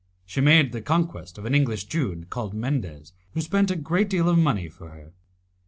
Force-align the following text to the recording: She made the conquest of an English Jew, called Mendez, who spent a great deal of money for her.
She 0.25 0.41
made 0.41 0.71
the 0.71 0.81
conquest 0.81 1.37
of 1.37 1.45
an 1.45 1.53
English 1.53 1.83
Jew, 1.85 2.25
called 2.31 2.55
Mendez, 2.55 3.13
who 3.35 3.41
spent 3.41 3.69
a 3.69 3.75
great 3.75 4.09
deal 4.09 4.29
of 4.29 4.37
money 4.39 4.67
for 4.67 4.89
her. 4.89 5.13